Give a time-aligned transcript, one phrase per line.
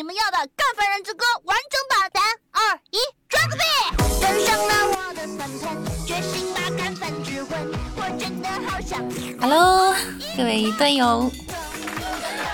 [0.00, 2.10] 你们要的《干饭人之歌》完整版。
[2.14, 2.96] 三、二、一，
[3.28, 3.62] 抓个币！
[4.18, 7.50] 登上了我的饭盆，决心把干饭吃完。
[7.96, 8.98] 我真的好想。
[9.38, 9.94] Hello，
[10.38, 11.30] 各位段友，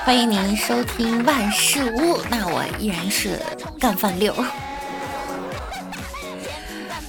[0.04, 2.20] 欢迎您收听万事屋。
[2.28, 3.40] 那我依然是
[3.78, 4.34] 干饭六。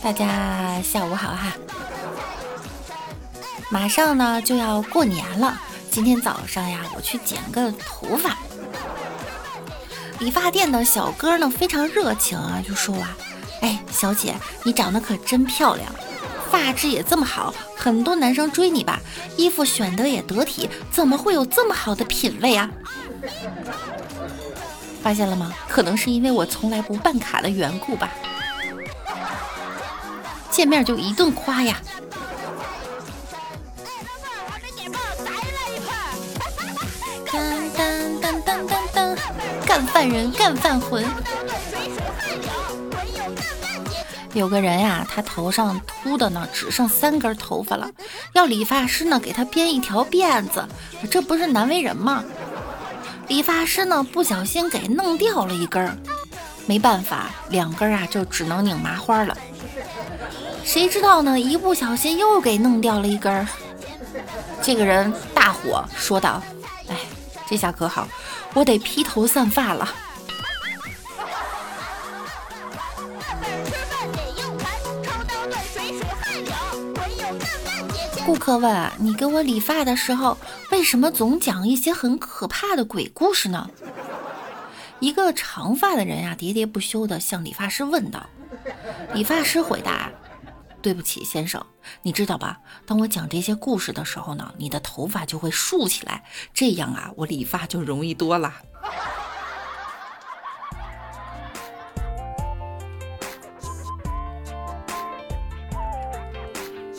[0.03, 1.51] 大家下午好哈！
[3.71, 5.59] 马上呢就要过年了，
[5.89, 8.37] 今天早上呀，我去剪个头发。
[10.19, 13.15] 理发店的小哥呢非常热情啊，就说啊
[13.61, 15.87] ：“哎，小姐，你长得可真漂亮，
[16.49, 18.99] 发质也这么好，很多男生追你吧，
[19.37, 22.69] 衣服选的也得体，怎么会有这么好的品味啊？”
[25.03, 25.53] 发现了吗？
[25.69, 28.11] 可能是因为我从来不办卡的缘故吧。
[30.49, 31.79] 见面就一顿夸呀。
[39.77, 41.05] 干饭人，干饭魂。
[44.33, 47.87] 有个人呀，他头上秃的呢，只剩三根头发了，
[48.33, 50.67] 要理发师呢给他编一条辫子，
[51.11, 52.23] 这不是难为人吗？
[53.27, 55.95] 理发师呢不小心给弄掉了一根，
[56.65, 59.37] 没办法，两根啊就只能拧麻花了。
[60.63, 63.47] 谁知道呢，一不小心又给弄掉了一根，
[64.59, 66.41] 这个人大火说道
[66.89, 66.97] ：“哎，
[67.49, 68.07] 这下可好。”
[68.53, 69.93] 我得披头散发了。
[78.25, 80.37] 顾客问：“你给我理发的时候，
[80.71, 83.69] 为什么总讲一些很可怕的鬼故事呢？”
[84.99, 88.25] 一个长发的人呀，喋喋不休地向理发师问道。
[89.13, 90.09] 理发师回答。
[90.87, 91.61] 对不起，先生，
[92.01, 92.57] 你知道吧？
[92.85, 98.53] 当我讲这些故事的时候呢，你的头发就会竖起来，这样啊，我理发就容易多了。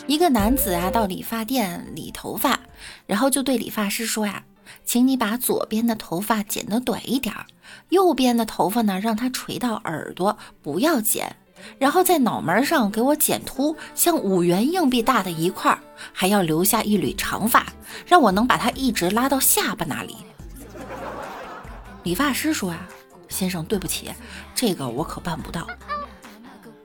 [0.07, 2.61] 一个男子啊，到理发店理头发，
[3.07, 4.45] 然后就对理发师说呀
[4.85, 7.35] ：“请你把左边的头发剪得短一点，
[7.89, 11.35] 右边的头发呢，让它垂到耳朵，不要剪。”
[11.79, 15.79] 然后在脑门上给我剪秃，像五元硬币大的一块，
[16.13, 17.67] 还要留下一缕长发，
[18.07, 20.17] 让我能把它一直拉到下巴那里。
[22.03, 22.89] 理发师说啊，
[23.29, 24.11] 先生，对不起，
[24.55, 25.67] 这个我可办不到。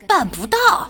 [0.07, 0.89] 办不到！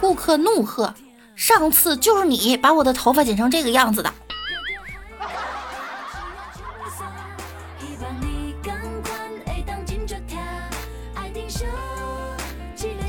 [0.00, 0.94] 顾客怒喝
[1.34, 4.12] ：“上次就是你把我的头发剪成这个样子的。”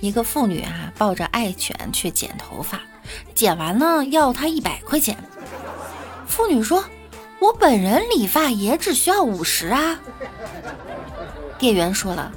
[0.06, 2.80] 一个妇女啊，抱着爱犬去剪头发，
[3.34, 5.18] 剪完呢要她一百块钱。
[6.28, 6.86] 妇女说
[7.42, 10.00] ：“我本人理发也只需要五十啊。”
[11.58, 12.32] 店员说了：“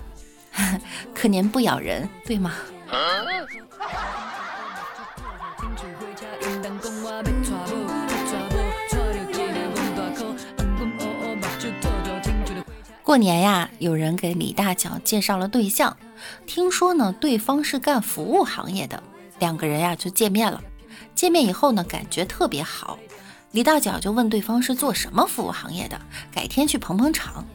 [1.14, 2.54] 可您不咬人，对吗？”
[13.08, 15.96] 过年呀，有人给李大脚介绍了对象，
[16.44, 19.02] 听说呢对方是干服务行业的，
[19.38, 20.62] 两个人呀就见面了。
[21.14, 22.98] 见面以后呢，感觉特别好。
[23.52, 25.98] 李大脚就问对方是做什么服务行业的，
[26.30, 27.46] 改天去捧捧场。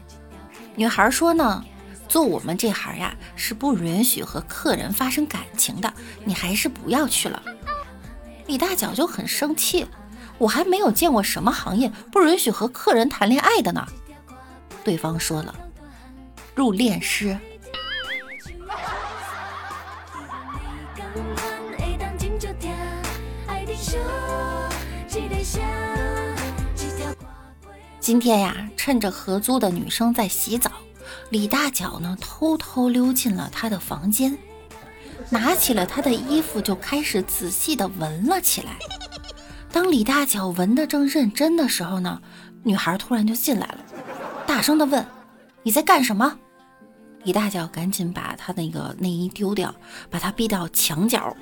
[0.75, 1.63] 女孩说呢，
[2.09, 5.93] 做我们这行呀是不允许和客人发生感情的，
[6.25, 7.39] 你还是不要去了。
[8.47, 9.85] 李大脚就很生气，
[10.39, 13.85] 我还没有见过什么行业不允许和客人谈恋爱的呢。
[14.83, 15.55] 对方说了
[16.53, 17.37] ：“入殓师。”
[27.99, 30.69] 今天呀，趁着合租的女生在洗澡，
[31.29, 34.37] 李大脚呢偷偷溜进了她的房间，
[35.29, 38.77] 拿起了她的衣服，就开始仔细的闻了起来。
[39.71, 42.21] 当李大脚闻的正认真的时候呢，
[42.63, 43.82] 女孩突然就进来了。
[44.63, 45.05] 大声的问
[45.63, 46.39] ：“你在干什么？”
[47.25, 49.75] 李大脚赶紧把他那个内衣丢掉，
[50.09, 51.35] 把他逼到墙角，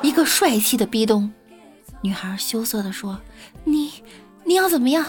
[0.00, 1.30] 一个帅气的逼咚。
[2.00, 3.20] 女孩羞涩的说
[3.64, 4.02] ：“你
[4.46, 5.04] 你要怎么样？”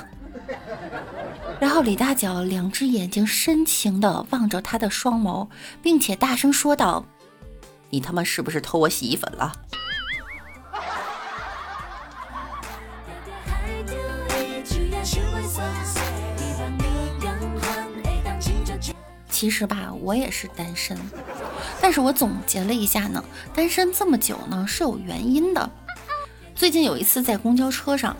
[1.58, 5.48] 然后李大脚两只眼睛深情的望着他的双眸，
[5.82, 7.06] 并且大声说道
[7.90, 9.54] ：“你他妈是不是偷我洗衣粉了？”
[19.36, 20.98] 其实吧，我也是单身，
[21.82, 23.22] 但是我总结了一下呢，
[23.54, 25.70] 单身这么久呢是有原因的。
[26.56, 28.16] 最近有一次在公交车上，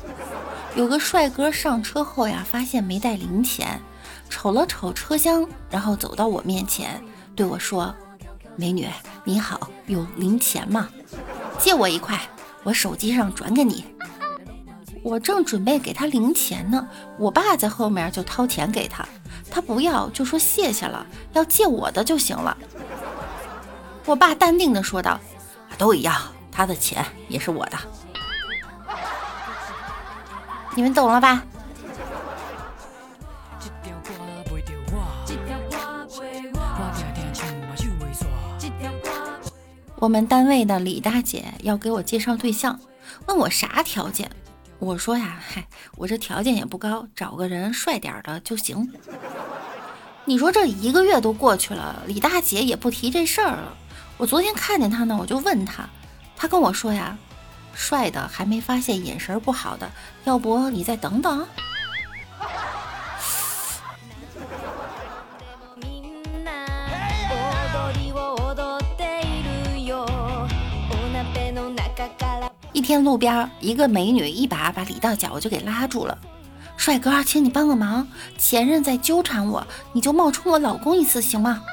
[0.76, 3.80] 有个帅哥上车后呀，发现没带零钱，
[4.30, 7.02] 瞅了瞅车厢，然后走到我面前，
[7.34, 7.96] 对我说
[8.58, 8.86] ：“美女，
[9.24, 10.90] 你好，有零钱吗？
[11.58, 12.20] 借我一块，
[12.64, 13.86] 我手机上转给你。”
[15.02, 16.86] 我正准备给他零钱呢，
[17.18, 19.08] 我爸在后面就掏钱给他，
[19.56, 22.58] 他不要就说谢谢了，要借我的就行了。
[24.04, 25.18] 我爸淡定的说道
[25.80, 26.14] ：“都一样，
[26.52, 27.78] 他的钱也是我的，
[30.76, 31.42] 你们懂了吧？”
[39.96, 42.78] 我们单位的李大姐要给我介绍对象，
[43.28, 44.30] 问我啥条件。
[44.78, 45.66] 我说呀，嗨，
[45.96, 48.92] 我这条件也不高，找个人帅点的就行。
[50.28, 53.78] 你说这一个月都过去了，李大姐也不提这事儿了。
[54.18, 55.88] 我昨天看见她呢，我就问她，
[56.36, 57.16] 她跟我说呀，
[57.76, 59.88] 帅的还没发现眼神不好的，
[60.24, 61.48] 要不你再等等。
[72.74, 76.18] 一天路边，一个美女一把把李大脚就给拉住了。
[76.86, 81.64] 帅哥，请你帮个忙，前任在纠缠我，你就冒充我老公一次行吗？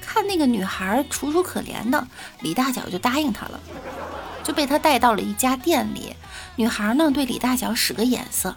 [0.00, 2.08] 看那个女孩楚楚可怜的，
[2.40, 3.60] 李大脚就答应她了，
[4.42, 6.16] 就被他带到了一家店里。
[6.56, 8.56] 女孩呢对李大脚使个眼色，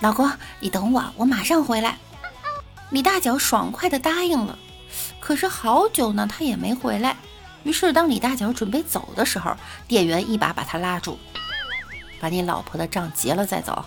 [0.00, 1.98] 老公，你等我，我马上回来。
[2.88, 4.58] 李大脚爽快的答应了，
[5.20, 7.14] 可是好久呢，他也没回来。
[7.62, 9.54] 于是，当李大脚准备走的时候，
[9.86, 11.18] 店员一把把他拉住，
[12.18, 13.84] 把你老婆的账结了再走。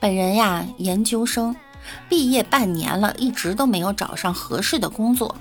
[0.00, 1.56] 本人呀，研究生，
[2.08, 5.34] 毕业半年了，一直都没有找上合适的工作。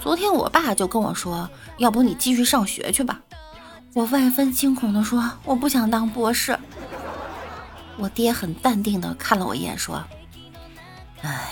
[0.00, 3.20] 昨天我爸就跟我说：“要不你继续上学去吧。”
[3.94, 6.58] 我万分惊恐地说：“我不想当博士。”
[7.98, 10.02] 我爹很淡定的看了我一眼，说
[11.20, 11.50] ：“哎，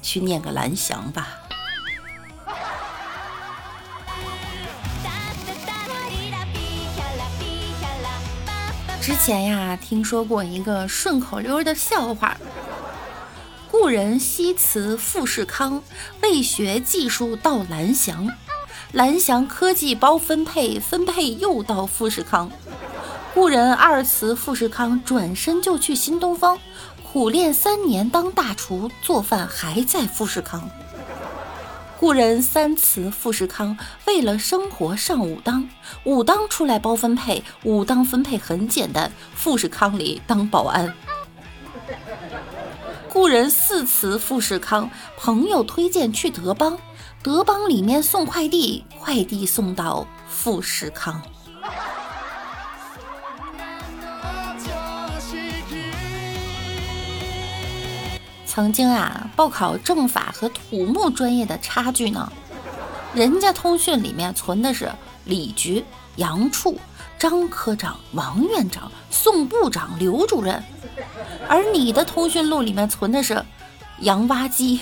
[0.00, 1.28] 去念个蓝翔吧。”
[9.04, 12.38] 之前呀，听说过一个顺口溜的笑话：
[13.70, 15.82] 故人西辞富士康，
[16.22, 18.30] 为学技术到蓝翔，
[18.92, 22.50] 蓝翔科技包分配，分配又到富士康。
[23.34, 26.58] 故人二辞富士康，转身就去新东方，
[27.02, 30.70] 苦练三年当大厨，做饭还在富士康。
[32.04, 35.66] 故人三辞富士康，为了生活上武当，
[36.04, 40.94] 武当出来包分配，武当分配很简单，富士康里当保安。
[43.08, 46.78] 故人四辞富士康，朋友推荐去德邦，
[47.22, 51.22] 德邦里面送快递，快递送到富士康。
[58.54, 62.32] 曾经啊，报考政法和土木专业的差距呢？
[63.12, 64.92] 人家通讯里面存的是
[65.24, 65.84] 李局、
[66.14, 66.78] 杨处、
[67.18, 70.62] 张科长、王院长、宋部长、刘主任，
[71.48, 73.44] 而你的通讯录里面存的是
[73.98, 74.78] 杨挖机、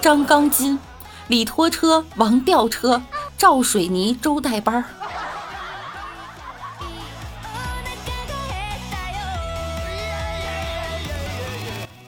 [0.00, 0.78] 张钢筋、
[1.26, 3.02] 李拖车、王吊车、
[3.36, 4.84] 赵水泥、周带班儿。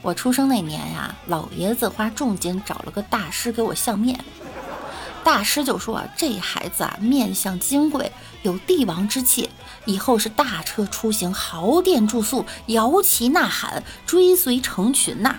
[0.05, 4.23] 我出生那年呀，老爷子花重金找了个大师给我相面。
[5.25, 9.49] 大师就说：“这孩子啊，面相金贵，有帝王之气，
[9.87, 15.39] 以后是大车出行，豪店住宿，摇旗呐喊，追随成群呐。”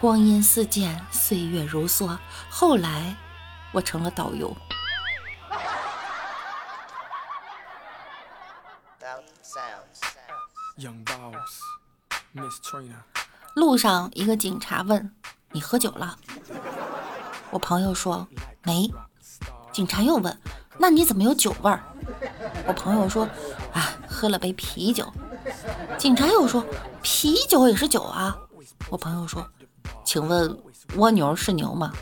[0.00, 2.16] 光阴似箭，岁月如梭，
[2.48, 3.14] 后来
[3.72, 4.56] 我成了导游。
[13.54, 15.12] 路上，一个警察问
[15.52, 16.18] ：“你喝酒了？”
[17.52, 18.26] 我朋友说
[18.64, 18.92] ：“没。”
[19.72, 20.36] 警察又问
[20.76, 21.80] ：“那你怎么有酒味儿？”
[22.66, 23.24] 我朋友说
[23.72, 25.12] ：“啊，喝了杯啤酒。”
[25.96, 26.64] 警察又说
[27.02, 28.36] ：“啤酒也是酒啊？”
[28.90, 29.46] 我朋友说
[30.04, 30.58] ：“请问
[30.96, 31.92] 蜗牛是牛吗？”“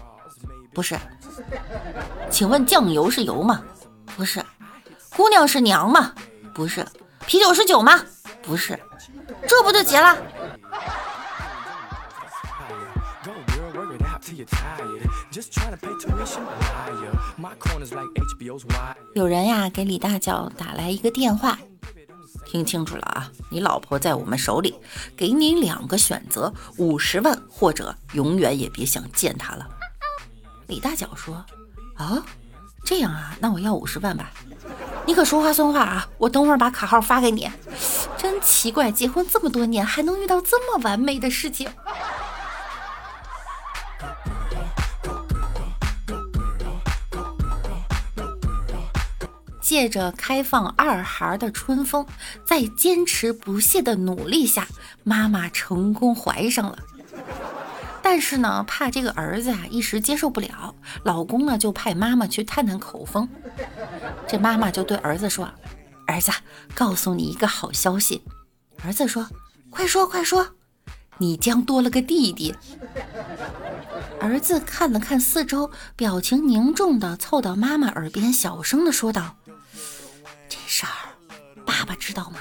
[0.72, 0.98] 不是。
[2.30, 3.62] ”“请问酱油是油吗
[4.16, 4.42] ？”“不是。
[5.14, 6.14] ”“姑娘是娘吗
[6.54, 6.86] ？”“不是。
[7.26, 8.00] ”“啤酒是酒吗
[8.42, 8.78] ？”“不是。”
[9.46, 10.16] 这不就结了？
[19.14, 21.58] 有人呀，给李大脚打来一个电话，
[22.44, 23.30] 听清楚了啊！
[23.50, 24.74] 你老婆在我们手里，
[25.16, 29.68] 给你两个选择：五十万，或者永远也别想见她了。
[30.66, 31.44] 李大脚说
[31.96, 32.24] ：“啊，
[32.84, 34.30] 这样啊，那我要五十万吧。
[35.04, 36.08] 你可说话算话啊！
[36.18, 37.50] 我等会儿把卡号发给你。
[38.16, 41.68] 真奇怪，结婚这么多年还能遇到这么完美的事情。
[49.60, 52.06] 借着开放二孩的春风，
[52.44, 54.66] 在坚持不懈的努力下，
[55.02, 56.78] 妈妈成功怀上了。
[58.12, 63.26] 但是呢，怕这个儿子啊一时接受不了，老公呢就派妈妈去探探口风。
[64.28, 65.50] 这妈妈就对儿子说
[66.06, 66.30] ：“儿子，
[66.74, 68.22] 告诉你一个好消息。”
[68.84, 69.26] 儿子说
[69.72, 70.46] ：“快说快说，
[71.16, 72.54] 你将多了个弟弟。”
[74.20, 79.36] 儿子看了看四周，表情凝重的凑到妈妈耳边，小声的说道
[80.50, 81.16] ：“这事儿，
[81.64, 82.40] 爸爸知道吗？”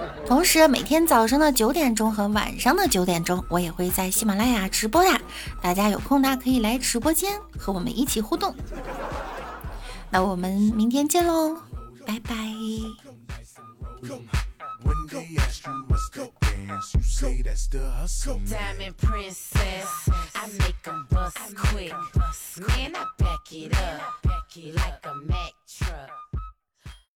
[0.25, 5.19] 同时，每天早上的九点钟和晚上的九点钟，我也会在喜马拉雅直播呀。
[5.61, 8.55] 大家有空呢，可以来直播间和我们一起互动。
[10.09, 11.57] 那我们明天见喽，
[12.05, 12.33] 拜拜。
[14.83, 18.39] When they ask you what's the dance, you say that's the hustle.
[18.49, 21.93] Diamond princess, I make them bust quick.
[22.57, 26.09] Man, I back it up like a Mack truck.